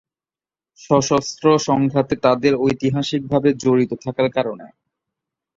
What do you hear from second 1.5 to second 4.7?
সংঘাতে তাদের ঐতিহাসিকভাবে জড়িত থাকার কারণে।